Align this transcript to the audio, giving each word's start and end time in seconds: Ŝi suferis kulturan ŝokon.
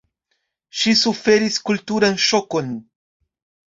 Ŝi 0.79 0.95
suferis 1.03 1.61
kulturan 1.69 2.21
ŝokon. 2.29 2.77